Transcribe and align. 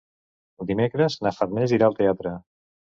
Dimecres 0.71 1.21
na 1.27 1.35
Farners 1.39 1.79
irà 1.81 1.91
al 1.93 2.03
teatre. 2.03 2.37